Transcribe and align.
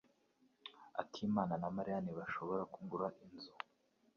Akimana 1.01 1.53
na 1.61 1.67
Mariya 1.75 1.99
ntibashobora 2.01 2.63
kugura 2.73 3.07
inzu. 3.23 3.53